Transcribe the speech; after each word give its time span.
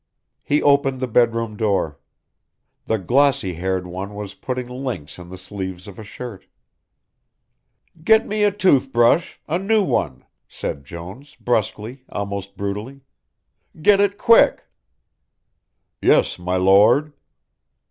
He, 0.41 0.63
opened 0.63 0.99
the 0.99 1.05
bed 1.07 1.35
room 1.35 1.55
door. 1.55 1.99
The 2.85 2.97
glossy 2.97 3.53
haired 3.53 3.85
one 3.85 4.15
was 4.15 4.33
putting 4.33 4.67
links 4.67 5.19
in 5.19 5.29
the 5.29 5.37
sleeves 5.37 5.87
of 5.87 5.99
a 5.99 6.03
shirt. 6.03 6.47
"Get 8.03 8.25
me 8.25 8.41
a 8.43 8.51
tooth 8.51 8.91
brush 8.91 9.39
a 9.47 9.59
new 9.59 9.83
one," 9.83 10.25
said 10.47 10.85
Jones, 10.85 11.35
brusquely, 11.35 12.03
almost 12.09 12.57
brutally. 12.57 13.01
"Get 13.79 14.01
it 14.01 14.17
quick." 14.17 14.63
"Yes, 16.01 16.39
my 16.39 16.55
Lord." 16.57 17.13